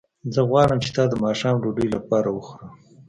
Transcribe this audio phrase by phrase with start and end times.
[0.33, 2.71] زه غواړم چې تا د ماښام ډوډۍ لپاره وخورم